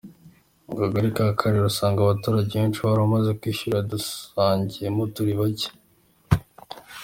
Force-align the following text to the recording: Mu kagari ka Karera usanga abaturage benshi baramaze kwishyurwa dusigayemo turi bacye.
Mu 0.65 0.73
kagari 0.81 1.07
ka 1.15 1.25
Karera 1.39 1.65
usanga 1.71 1.99
abaturage 2.01 2.51
benshi 2.61 2.79
baramaze 2.85 3.29
kwishyurwa 3.39 3.79
dusigayemo 3.91 5.01
turi 5.15 5.33
bacye. 5.39 5.69